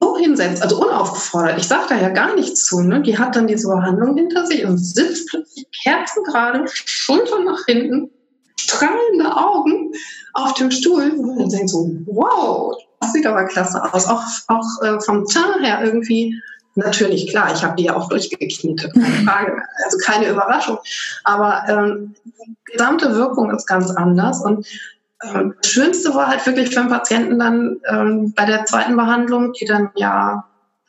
[0.00, 1.58] so hinsetzt, also unaufgefordert.
[1.58, 2.80] Ich sage da ja gar nichts zu.
[2.82, 3.02] Ne?
[3.02, 8.10] Die hat dann diese Behandlung hinter sich und sitzt plötzlich kerzengerade, Schultern nach hinten,
[8.58, 9.92] strahlende Augen
[10.34, 11.10] auf dem Stuhl.
[11.10, 14.06] Und denkt so, wow, das sieht aber klasse aus.
[14.06, 16.40] Auch, auch äh, vom Teint her irgendwie
[16.78, 19.62] Natürlich, klar, ich habe die ja auch durchgekniet, keine Frage.
[19.84, 20.78] Also keine Überraschung.
[21.24, 24.40] Aber ähm, die gesamte Wirkung ist ganz anders.
[24.44, 24.64] Und
[25.24, 29.54] ähm, das Schönste war halt wirklich für den Patienten dann ähm, bei der zweiten Behandlung,
[29.54, 30.44] die dann ja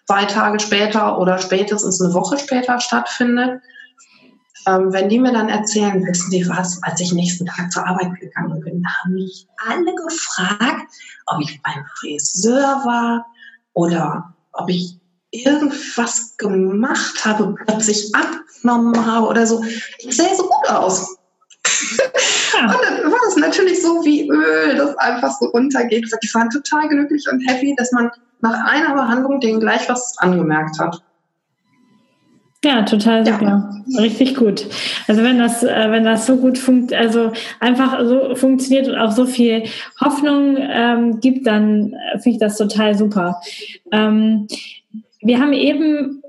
[0.05, 3.62] zwei Tage später oder spätestens eine Woche später stattfindet.
[4.67, 8.19] Ähm, wenn die mir dann erzählen, wissen Sie was, als ich nächsten Tag zur Arbeit
[8.19, 10.91] gegangen bin, da haben mich alle gefragt,
[11.27, 13.25] ob ich beim Friseur war
[13.73, 14.99] oder ob ich
[15.31, 19.63] irgendwas gemacht habe, plötzlich abgenommen habe oder so.
[19.99, 21.15] Ich sehe so gut aus.
[22.53, 22.65] Ja.
[22.65, 26.05] Und dann war es natürlich so wie Öl, das einfach so runtergeht.
[26.23, 28.09] Die waren total glücklich und happy, dass man
[28.41, 31.01] nach einer Behandlung denen gleich was angemerkt hat.
[32.63, 33.71] Ja, total super.
[33.87, 34.01] Ja.
[34.01, 34.67] Richtig gut.
[35.07, 39.11] Also wenn das, äh, wenn das so gut funktioniert, also einfach so funktioniert und auch
[39.11, 39.63] so viel
[40.01, 43.39] Hoffnung ähm, gibt, dann äh, finde ich das total super.
[43.93, 44.47] Ähm,
[45.21, 46.21] wir haben eben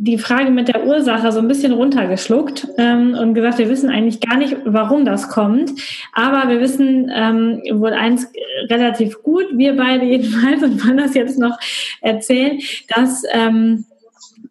[0.00, 4.20] die Frage mit der Ursache so ein bisschen runtergeschluckt ähm, und gesagt, wir wissen eigentlich
[4.20, 5.72] gar nicht, warum das kommt.
[6.12, 8.30] Aber wir wissen ähm, wohl eins
[8.70, 11.58] relativ gut, wir beide jedenfalls, und wollen das jetzt noch
[12.00, 12.60] erzählen,
[12.94, 13.86] dass ähm,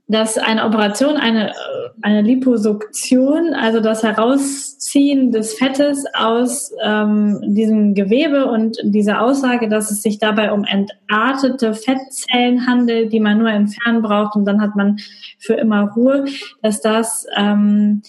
[0.08, 1.54] dass eine Operation, eine,
[2.02, 9.92] eine Liposuktion, also das Herausziehen des Fettes aus ähm, diesem Gewebe und diese Aussage, dass
[9.92, 14.76] es sich dabei um entartete Fettzellen handelt, die man nur entfernen braucht und dann hat
[14.78, 14.98] man
[15.40, 16.26] für immer Ruhe,
[16.62, 18.02] dass das ähm,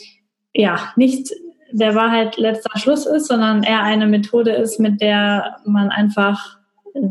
[0.54, 1.32] ja nicht
[1.72, 6.57] der Wahrheit letzter Schluss ist, sondern eher eine Methode ist, mit der man einfach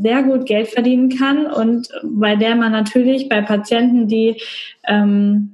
[0.02, 4.42] sehr gut Geld verdienen kann und bei der man natürlich bei Patienten, die
[4.88, 5.52] ähm,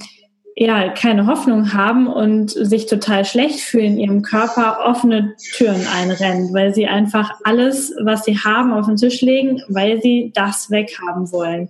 [0.55, 6.53] ja keine Hoffnung haben und sich total schlecht fühlen in ihrem Körper, offene Türen einrennt,
[6.53, 11.31] weil sie einfach alles, was sie haben, auf den Tisch legen, weil sie das weghaben
[11.31, 11.69] wollen.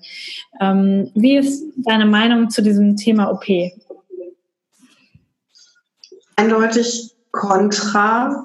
[0.59, 3.45] Ähm, wie ist deine Meinung zu diesem Thema OP?
[6.35, 8.43] Eindeutig kontra.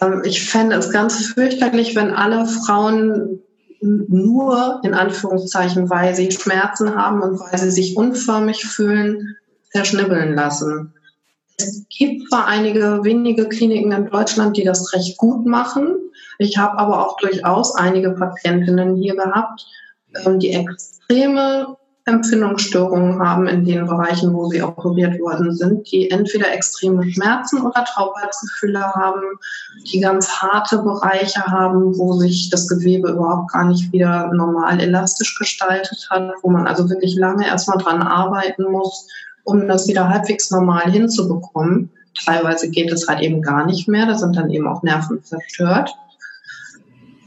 [0.00, 3.40] Ähm, ich fände es ganz fürchterlich, wenn alle Frauen
[3.80, 9.36] nur in Anführungszeichen, weil sie Schmerzen haben und weil sie sich unförmig fühlen,
[9.72, 10.94] zerschnibbeln lassen.
[11.58, 15.96] Es gibt zwar einige wenige Kliniken in Deutschland, die das recht gut machen.
[16.38, 19.66] Ich habe aber auch durchaus einige Patientinnen hier gehabt,
[20.24, 21.76] ähm, die extreme
[22.08, 27.84] Empfindungsstörungen haben in den Bereichen, wo sie operiert worden sind, die entweder extreme Schmerzen oder
[27.84, 29.22] Taubheitsgefühle haben,
[29.92, 35.36] die ganz harte Bereiche haben, wo sich das Gewebe überhaupt gar nicht wieder normal elastisch
[35.36, 39.08] gestaltet hat, wo man also wirklich lange erstmal dran arbeiten muss,
[39.42, 41.90] um das wieder halbwegs normal hinzubekommen.
[42.24, 45.90] Teilweise geht es halt eben gar nicht mehr, da sind dann eben auch Nerven zerstört.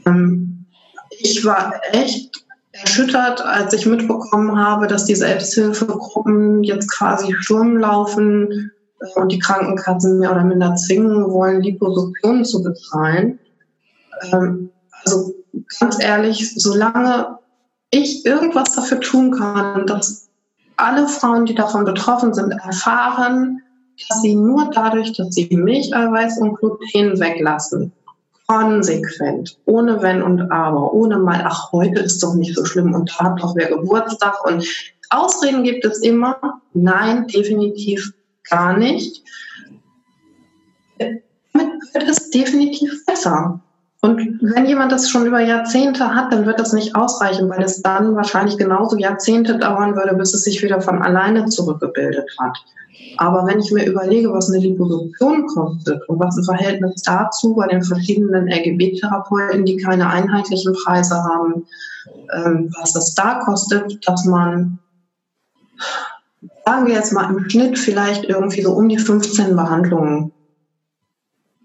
[0.06, 0.64] Ähm,
[1.10, 2.46] ich war echt
[2.82, 9.38] erschüttert, als ich mitbekommen habe, dass die Selbsthilfegruppen jetzt quasi Sturm laufen äh, und die
[9.38, 13.38] Krankenkassen mehr oder minder zwingen wollen, Liposuktionen zu bezahlen.
[14.32, 14.70] Ähm,
[15.04, 15.34] also
[15.78, 17.38] ganz ehrlich, solange
[17.90, 20.28] ich irgendwas dafür tun kann, dass
[20.76, 23.62] alle Frauen, die davon betroffen sind, erfahren,
[24.08, 27.92] dass sie nur dadurch, dass sie Milcheiweiß und Gluten weglassen,
[28.50, 33.08] konsequent, ohne Wenn und Aber, ohne mal, ach, heute ist doch nicht so schlimm und
[33.10, 34.66] da hat doch wer Geburtstag und
[35.10, 36.60] Ausreden gibt es immer.
[36.72, 38.12] Nein, definitiv
[38.48, 39.22] gar nicht.
[40.98, 41.22] Damit
[41.92, 43.60] wird es definitiv besser.
[44.02, 47.82] Und wenn jemand das schon über Jahrzehnte hat, dann wird das nicht ausreichen, weil es
[47.82, 52.56] dann wahrscheinlich genauso Jahrzehnte dauern würde, bis es sich wieder von alleine zurückgebildet hat.
[53.16, 57.66] Aber wenn ich mir überlege, was eine Liposuktion kostet und was im Verhältnis dazu bei
[57.66, 61.66] den verschiedenen RGB-Therapeuten, die keine einheitlichen Preise haben,
[62.32, 64.78] ähm, was das da kostet, dass man,
[66.64, 70.32] sagen wir jetzt mal im Schnitt vielleicht irgendwie so um die 15 Behandlungen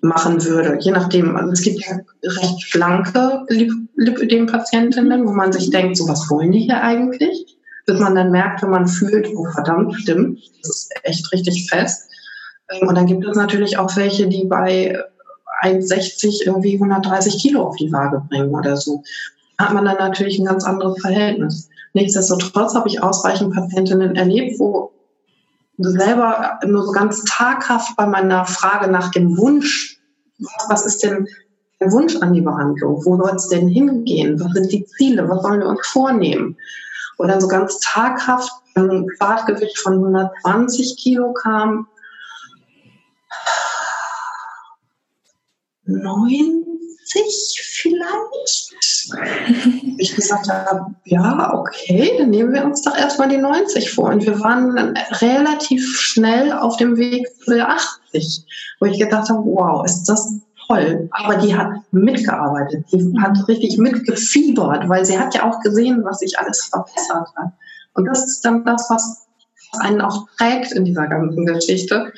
[0.02, 1.36] machen würde, je nachdem.
[1.36, 3.46] Also es gibt ja recht schlanke
[3.96, 7.58] Lipödem-Patientinnen, wo man sich denkt, so was wollen die hier eigentlich?
[7.86, 12.10] Bis man dann merkt, wenn man fühlt, oh verdammt, stimmt, das ist echt richtig fest.
[12.70, 14.98] Ähm, und dann gibt es natürlich auch welche, die bei
[15.62, 19.04] 1,60 irgendwie 130 Kilo auf die Waage bringen oder so.
[19.58, 21.70] Da hat man dann natürlich ein ganz anderes Verhältnis.
[21.94, 24.92] Nichtsdestotrotz habe ich ausreichend Patientinnen erlebt, wo
[25.78, 30.00] selber nur so ganz taghaft bei meiner Frage nach dem Wunsch,
[30.70, 31.28] was ist denn
[31.80, 33.02] der Wunsch an die Behandlung?
[33.06, 34.40] Wo soll es denn hingehen?
[34.40, 35.28] Was sind die Ziele?
[35.30, 36.58] Was wollen wir uns vornehmen?
[37.18, 41.88] Und dann so ganz taghaft ein Fahrtgewicht von 120 Kilo kam,
[45.86, 46.66] 90
[47.62, 48.74] vielleicht.
[49.98, 54.10] ich gesagt habe, ja, okay, dann nehmen wir uns doch erstmal die 90 vor.
[54.10, 58.46] Und wir waren dann relativ schnell auf dem Weg zu der 80,
[58.80, 60.34] wo ich gedacht habe, wow, ist das
[60.68, 61.10] toll.
[61.12, 66.20] Aber die hat mitgearbeitet, die hat richtig mitgefiebert, weil sie hat ja auch gesehen, was
[66.20, 67.52] sich alles verbessert hat.
[67.94, 69.28] Und das ist dann das, was
[69.80, 72.12] einen auch prägt in dieser ganzen Geschichte,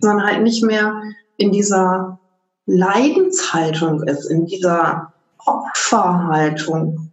[0.00, 1.02] dass man halt nicht mehr
[1.36, 2.18] in dieser
[2.66, 7.10] Leidenshaltung ist, in dieser Opferhaltung.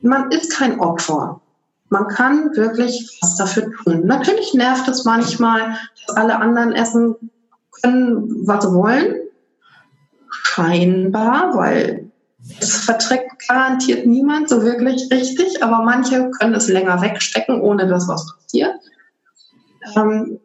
[0.00, 1.40] Man ist kein Opfer.
[1.88, 4.06] Man kann wirklich was dafür tun.
[4.06, 5.76] Natürlich nervt es manchmal,
[6.06, 7.14] dass alle anderen essen
[7.82, 9.16] können, was sie wollen.
[10.54, 12.10] Scheinbar, weil
[12.60, 18.06] es verträgt garantiert niemand so wirklich richtig, aber manche können es länger wegstecken, ohne dass
[18.06, 18.74] was passiert.
[19.96, 20.38] Ähm,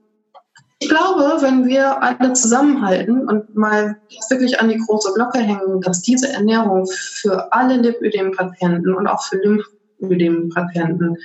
[0.79, 3.97] ich glaube, wenn wir alle zusammenhalten und mal
[4.29, 9.37] wirklich an die große Glocke hängen, dass diese Ernährung für alle Lipödem-Patienten und auch für
[9.37, 11.17] Lymphödem-Patienten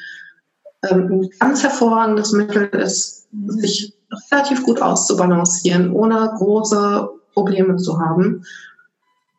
[0.91, 3.95] ähm, ein ganz hervorragendes Mittel ist, sich
[4.31, 8.45] relativ gut auszubalancieren, ohne große Probleme zu haben,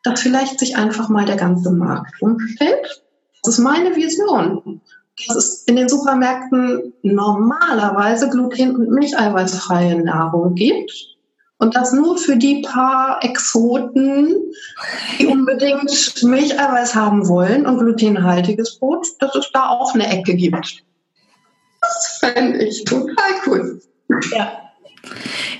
[0.05, 3.03] dass vielleicht sich einfach mal der ganze Markt umstellt.
[3.43, 4.81] Das ist meine Vision
[5.27, 10.91] dass es in den Supermärkten normalerweise gluten- und milcheiweißfreie Nahrung gibt.
[11.57, 14.35] Und das nur für die paar Exoten,
[15.17, 20.83] die unbedingt Milcheiweiß haben wollen und glutenhaltiges Brot, dass es da auch eine Ecke gibt.
[21.79, 23.13] Das fände ich total
[23.47, 23.81] cool.
[24.35, 24.64] Ja,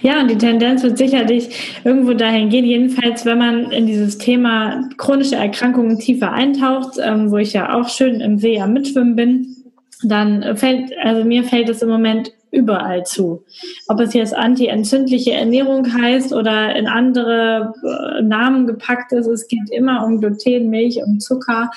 [0.02, 2.66] ja, und die Tendenz wird sicherlich irgendwo dahin gehen.
[2.66, 7.90] Jedenfalls, wenn man in dieses Thema chronische Erkrankungen tiefer eintaucht, ähm, wo ich ja auch
[7.90, 9.56] schön im See am Mitschwimmen bin,
[10.04, 13.44] dann fällt, also mir fällt es im Moment überall zu.
[13.88, 19.70] Ob es jetzt anti-entzündliche Ernährung heißt oder in andere äh, Namen gepackt ist, es geht
[19.72, 21.70] immer um Gluten, Milch, um Zucker,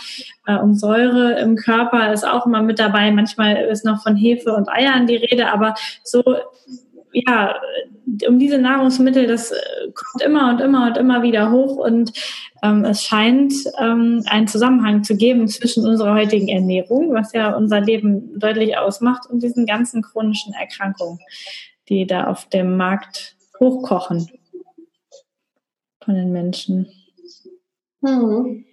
[0.46, 3.10] äh, um Säure im Körper ist auch immer mit dabei.
[3.10, 6.22] Manchmal ist noch von Hefe und Eiern die Rede, aber so
[7.12, 7.60] ja,
[8.26, 9.56] um diese Nahrungsmittel, das äh,
[9.94, 12.12] kommt immer und immer und immer wieder hoch und
[12.62, 17.80] ähm, es scheint ähm, einen Zusammenhang zu geben zwischen unserer heutigen Ernährung, was ja unser
[17.80, 21.18] Leben deutlich ausmacht, und diesen ganzen chronischen Erkrankungen,
[21.88, 24.28] die da auf dem Markt hochkochen
[26.04, 26.88] von den Menschen.
[28.00, 28.64] Mhm.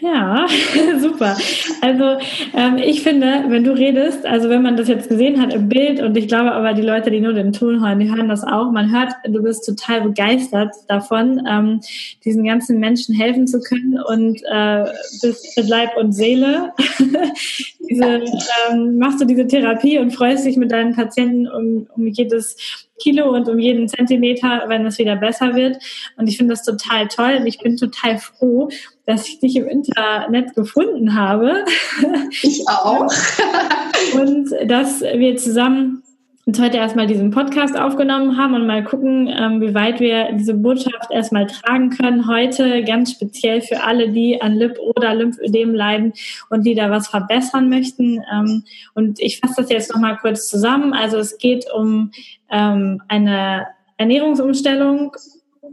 [0.00, 0.46] Ja,
[0.98, 1.36] super.
[1.82, 2.18] Also
[2.54, 6.00] ähm, ich finde, wenn du redest, also wenn man das jetzt gesehen hat im Bild
[6.00, 8.70] und ich glaube aber die Leute, die nur den Ton hören, die hören das auch.
[8.72, 11.80] Man hört, du bist total begeistert davon, ähm,
[12.24, 14.84] diesen ganzen Menschen helfen zu können und äh,
[15.20, 16.72] bist mit Leib und Seele
[17.90, 18.22] diese,
[18.70, 23.34] ähm, machst du diese Therapie und freust dich mit deinen Patienten um, um jedes Kilo
[23.34, 25.78] und um jeden Zentimeter, wenn es wieder besser wird.
[26.16, 28.68] Und ich finde das total toll und ich bin total froh,
[29.10, 31.64] dass ich dich im Internet gefunden habe.
[32.42, 33.12] Ich auch.
[34.14, 36.04] und dass wir zusammen
[36.46, 40.54] uns heute erstmal diesen Podcast aufgenommen haben und mal gucken, ähm, wie weit wir diese
[40.54, 42.28] Botschaft erstmal tragen können.
[42.28, 46.12] Heute ganz speziell für alle, die an Lip- oder Lymphödem leiden
[46.48, 48.22] und die da was verbessern möchten.
[48.32, 50.92] Ähm, und ich fasse das jetzt nochmal kurz zusammen.
[50.92, 52.12] Also es geht um
[52.48, 55.12] ähm, eine Ernährungsumstellung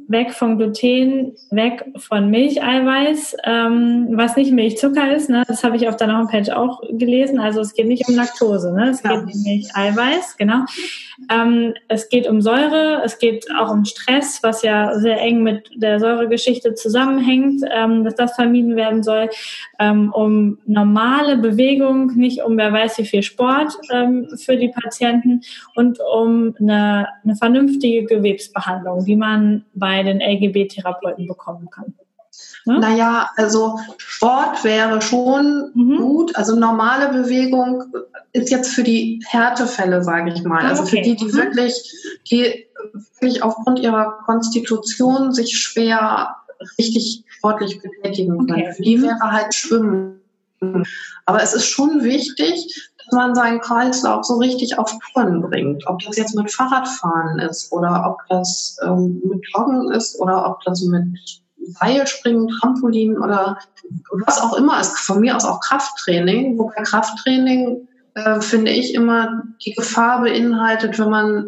[0.07, 5.29] weg von Gluten, weg von Milcheiweiß, ähm, was nicht Milchzucker ist.
[5.29, 5.43] Ne?
[5.47, 7.39] Das habe ich auf deiner Homepage auch gelesen.
[7.39, 8.89] Also es geht nicht um Laktose, ne?
[8.89, 9.19] es ja.
[9.19, 10.65] geht um Milcheiweiß, genau.
[11.31, 15.69] Ähm, es geht um Säure, es geht auch um Stress, was ja sehr eng mit
[15.75, 19.29] der Säuregeschichte zusammenhängt, ähm, dass das vermieden werden soll,
[19.79, 25.41] ähm, um normale Bewegung, nicht um wer weiß wie viel Sport ähm, für die Patienten
[25.75, 31.93] und um eine, eine vernünftige Gewebsbehandlung, die man bei den LGB-Therapeuten bekommen kann.
[32.65, 32.79] Ne?
[32.79, 35.97] Naja, also Sport wäre schon mhm.
[35.97, 36.35] gut.
[36.35, 37.83] Also normale Bewegung
[38.33, 40.65] ist jetzt für die Härtefälle, sage ich mal.
[40.65, 40.97] Also okay.
[40.97, 41.33] für die, die mhm.
[41.33, 41.93] wirklich,
[42.29, 42.67] die
[43.19, 46.35] wirklich aufgrund ihrer Konstitution sich schwer
[46.77, 48.51] richtig sportlich betätigen können.
[48.51, 48.73] Okay.
[48.73, 49.03] Für die mhm.
[49.03, 50.21] wäre halt Schwimmen.
[51.25, 55.87] Aber es ist schon wichtig, man seinen Kreislauf so richtig auf Touren bringt.
[55.87, 60.61] Ob das jetzt mit Fahrradfahren ist oder ob das ähm, mit Joggen ist oder ob
[60.63, 61.07] das mit
[61.79, 63.57] Seilspringen, Trampolin oder
[64.25, 64.97] was auch immer ist.
[64.99, 71.09] Von mir aus auch Krafttraining, wobei Krafttraining äh, finde ich immer die Gefahr beinhaltet, wenn
[71.09, 71.47] man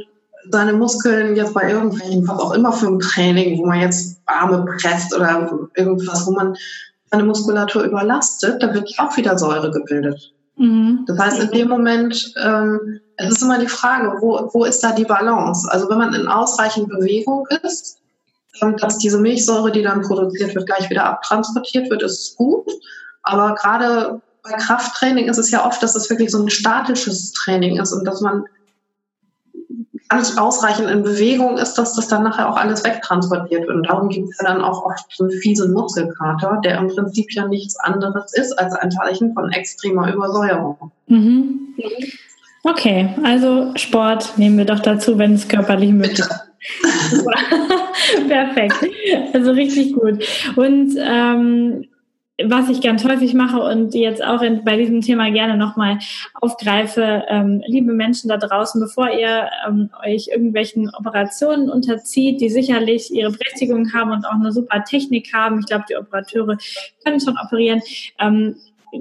[0.51, 4.66] seine Muskeln jetzt bei irgendwelchen, was auch immer für ein Training, wo man jetzt Arme
[4.66, 6.55] presst oder irgendwas, wo man
[7.12, 10.34] seine Muskulatur überlastet, da wird auch wieder Säure gebildet.
[10.60, 11.05] Mhm.
[11.07, 14.91] Das heißt, in dem Moment, ähm, es ist immer die Frage, wo, wo ist da
[14.91, 15.68] die Balance?
[15.72, 17.97] Also wenn man in ausreichend Bewegung ist,
[18.62, 22.70] ähm, dass diese Milchsäure, die dann produziert wird, gleich wieder abtransportiert wird, ist gut.
[23.24, 27.80] Aber gerade bei Krafttraining ist es ja oft, dass es wirklich so ein statisches Training
[27.80, 28.43] ist und dass man
[30.18, 33.78] nicht ausreichend in Bewegung ist, dass das dann nachher auch alles wegtransportiert wird.
[33.78, 37.32] Und darum gibt es ja dann auch oft so einen fiesen Muskelkater, der im Prinzip
[37.32, 40.91] ja nichts anderes ist als ein Zeichen von extremer Übersäuerung.
[41.07, 41.76] Mhm.
[42.64, 46.49] Okay, also Sport nehmen wir doch dazu, wenn es körperlich möglich ist.
[48.28, 48.76] Perfekt.
[49.34, 50.24] Also richtig gut.
[50.55, 51.86] Und ähm,
[52.46, 56.00] was ich ganz häufig mache und jetzt auch in, bei diesem Thema gerne nochmal
[56.36, 63.12] aufgreife, ähm, liebe Menschen da draußen, bevor ihr ähm, euch irgendwelchen Operationen unterzieht, die sicherlich
[63.12, 66.58] ihre Berechtigung haben und auch eine super Technik haben, ich glaube, die Operateure
[67.04, 67.82] können schon operieren,
[68.20, 68.56] ähm,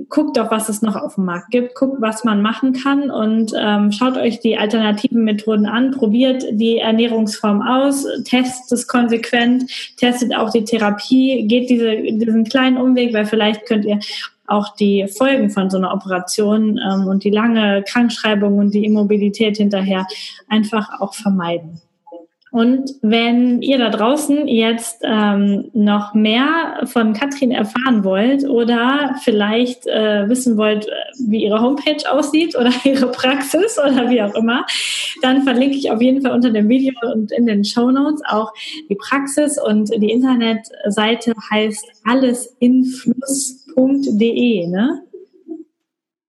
[0.08, 3.52] guckt doch, was es noch auf dem Markt gibt, guckt, was man machen kann und
[3.56, 10.34] ähm, schaut euch die alternativen Methoden an, probiert die Ernährungsform aus, testet es konsequent, testet
[10.34, 13.98] auch die Therapie, geht diese, diesen kleinen Umweg, weil vielleicht könnt ihr
[14.46, 19.58] auch die Folgen von so einer Operation ähm, und die lange Krankschreibung und die Immobilität
[19.58, 20.06] hinterher
[20.48, 21.80] einfach auch vermeiden.
[22.50, 29.86] Und wenn ihr da draußen jetzt ähm, noch mehr von Katrin erfahren wollt oder vielleicht
[29.86, 30.86] äh, wissen wollt,
[31.26, 34.64] wie ihre Homepage aussieht oder ihre Praxis oder wie auch immer,
[35.20, 38.54] dann verlinke ich auf jeden Fall unter dem Video und in den Show Notes auch
[38.88, 45.02] die Praxis und die Internetseite heißt allesinfluss.de, ne?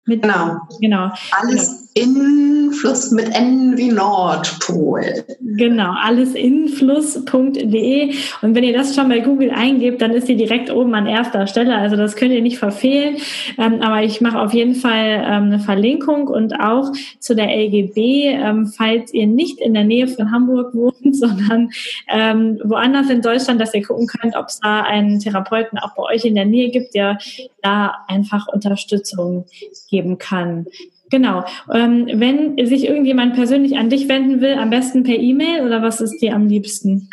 [0.05, 0.57] Mit, genau.
[0.81, 1.11] Genau.
[1.31, 1.88] Alles genau.
[1.99, 5.25] In Fluss mit N wie Nordpol.
[5.41, 8.13] Genau, alles influss.de.
[8.41, 11.47] Und wenn ihr das schon bei Google eingebt, dann ist sie direkt oben an erster
[11.47, 11.75] Stelle.
[11.75, 13.17] Also das könnt ihr nicht verfehlen.
[13.57, 18.27] Ähm, aber ich mache auf jeden Fall ähm, eine Verlinkung und auch zu der LGB,
[18.27, 21.69] ähm, falls ihr nicht in der Nähe von Hamburg wohnt, sondern
[22.07, 26.03] ähm, woanders in Deutschland, dass ihr gucken könnt, ob es da einen Therapeuten auch bei
[26.03, 27.17] euch in der Nähe gibt, der
[27.61, 29.45] da einfach Unterstützung
[29.89, 30.65] geben kann.
[31.09, 31.43] Genau.
[31.71, 36.01] Ähm, wenn sich irgendjemand persönlich an dich wenden will, am besten per E-Mail oder was
[36.01, 37.09] ist dir am liebsten?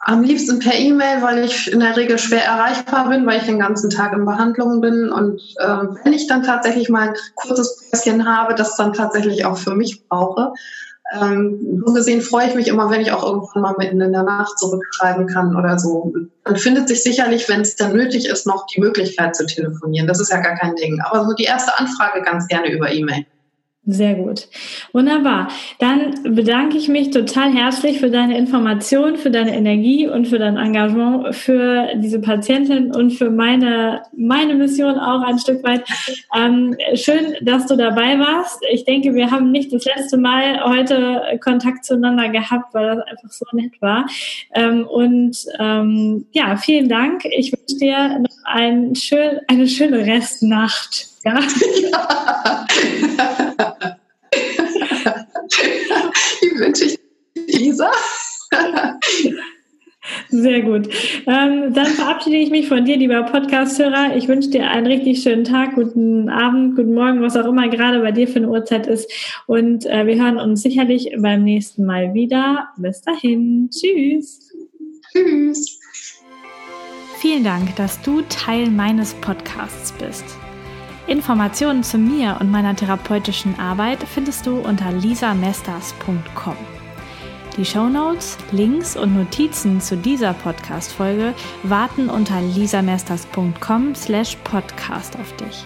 [0.00, 3.58] Am liebsten per E-Mail, weil ich in der Regel schwer erreichbar bin, weil ich den
[3.58, 5.10] ganzen Tag in Behandlung bin.
[5.10, 9.56] Und äh, wenn ich dann tatsächlich mal ein kurzes Päuschen habe, das dann tatsächlich auch
[9.56, 10.52] für mich brauche,
[11.12, 14.24] ähm, so gesehen freue ich mich immer, wenn ich auch irgendwann mal mitten in der
[14.24, 16.12] Nacht zurückschreiben kann oder so.
[16.44, 20.08] Dann findet sich sicherlich, wenn es dann nötig ist, noch die Möglichkeit zu telefonieren.
[20.08, 21.00] Das ist ja gar kein Ding.
[21.02, 23.24] Aber so die erste Anfrage ganz gerne über E-Mail.
[23.88, 24.48] Sehr gut.
[24.92, 25.46] Wunderbar.
[25.78, 30.56] Dann bedanke ich mich total herzlich für deine Information, für deine Energie und für dein
[30.56, 35.84] Engagement für diese Patientin und für meine, meine Mission auch ein Stück weit.
[36.36, 38.58] Ähm, schön, dass du dabei warst.
[38.72, 43.30] Ich denke, wir haben nicht das letzte Mal heute Kontakt zueinander gehabt, weil das einfach
[43.30, 44.06] so nett war.
[44.54, 47.24] Ähm, und ähm, ja, vielen Dank.
[47.24, 51.15] Ich wünsche dir noch ein schön, eine schöne Restnacht.
[51.26, 51.40] Ja.
[51.90, 52.66] ja.
[56.42, 56.98] Die wünsche ich
[57.48, 57.90] Lisa.
[60.28, 60.88] Sehr gut.
[61.26, 64.14] Ähm, dann verabschiede ich mich von dir, lieber Podcast-Hörer.
[64.16, 67.98] Ich wünsche dir einen richtig schönen Tag, guten Abend, guten Morgen, was auch immer gerade
[68.00, 69.10] bei dir für eine Uhrzeit ist.
[69.46, 72.68] Und äh, wir hören uns sicherlich beim nächsten Mal wieder.
[72.76, 73.68] Bis dahin.
[73.70, 74.52] Tschüss.
[75.10, 75.80] Tschüss.
[77.18, 80.24] Vielen Dank, dass du Teil meines Podcasts bist.
[81.06, 86.56] Informationen zu mir und meiner therapeutischen Arbeit findest du unter lisamesters.com.
[87.56, 91.32] Die Shownotes, Links und Notizen zu dieser Podcast-Folge
[91.62, 95.64] warten unter lisamesters.com slash podcast auf dich.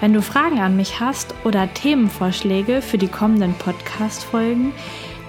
[0.00, 4.72] Wenn du Fragen an mich hast oder Themenvorschläge für die kommenden Podcast-Folgen,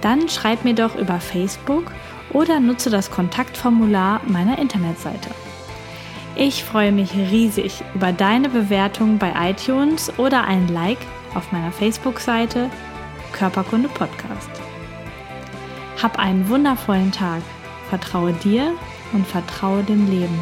[0.00, 1.92] dann schreib mir doch über Facebook
[2.32, 5.30] oder nutze das Kontaktformular meiner Internetseite.
[6.36, 10.98] Ich freue mich riesig über deine Bewertung bei iTunes oder ein Like
[11.34, 12.70] auf meiner Facebook-Seite
[13.32, 14.50] Körperkunde Podcast.
[16.02, 17.42] Hab einen wundervollen Tag.
[17.88, 18.72] Vertraue dir
[19.12, 20.40] und vertraue dem Leben.